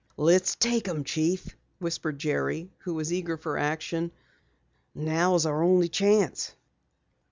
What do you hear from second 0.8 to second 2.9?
'em, Chief!" whispered Jerry,